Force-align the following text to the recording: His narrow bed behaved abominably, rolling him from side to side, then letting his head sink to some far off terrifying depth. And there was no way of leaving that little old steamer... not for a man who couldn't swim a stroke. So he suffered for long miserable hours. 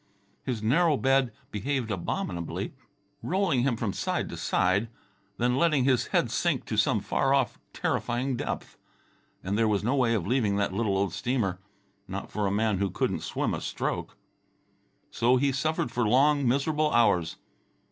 His 0.41 0.63
narrow 0.63 0.97
bed 0.97 1.31
behaved 1.51 1.91
abominably, 1.91 2.73
rolling 3.21 3.61
him 3.61 3.77
from 3.77 3.93
side 3.93 4.29
to 4.29 4.35
side, 4.35 4.89
then 5.37 5.57
letting 5.57 5.83
his 5.83 6.07
head 6.07 6.31
sink 6.31 6.65
to 6.65 6.75
some 6.75 7.01
far 7.01 7.35
off 7.35 7.59
terrifying 7.71 8.35
depth. 8.35 8.77
And 9.43 9.55
there 9.59 9.67
was 9.67 9.83
no 9.83 9.93
way 9.93 10.15
of 10.15 10.25
leaving 10.25 10.55
that 10.55 10.73
little 10.73 10.97
old 10.97 11.13
steamer... 11.13 11.59
not 12.07 12.31
for 12.31 12.47
a 12.47 12.51
man 12.51 12.79
who 12.79 12.89
couldn't 12.89 13.19
swim 13.21 13.53
a 13.53 13.61
stroke. 13.61 14.17
So 15.11 15.37
he 15.37 15.51
suffered 15.51 15.91
for 15.91 16.07
long 16.07 16.47
miserable 16.47 16.91
hours. 16.91 17.35